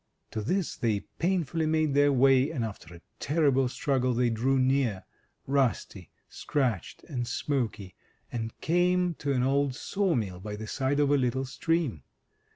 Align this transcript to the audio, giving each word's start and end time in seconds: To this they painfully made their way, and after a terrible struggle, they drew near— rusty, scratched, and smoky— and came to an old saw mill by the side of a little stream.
To 0.31 0.41
this 0.41 0.75
they 0.77 1.01
painfully 1.19 1.67
made 1.67 1.93
their 1.93 2.11
way, 2.11 2.49
and 2.49 2.65
after 2.65 2.95
a 2.95 3.01
terrible 3.19 3.69
struggle, 3.69 4.15
they 4.15 4.31
drew 4.31 4.57
near— 4.57 5.03
rusty, 5.45 6.09
scratched, 6.27 7.03
and 7.03 7.27
smoky— 7.27 7.93
and 8.31 8.59
came 8.61 9.13
to 9.19 9.31
an 9.31 9.43
old 9.43 9.75
saw 9.75 10.15
mill 10.15 10.39
by 10.39 10.55
the 10.55 10.65
side 10.65 10.99
of 10.99 11.11
a 11.11 11.17
little 11.17 11.45
stream. 11.45 12.01